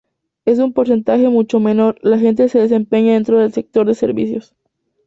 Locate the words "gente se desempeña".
2.17-3.13